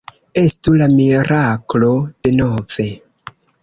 [0.41, 1.93] Estu la miraklo
[2.25, 2.93] denove!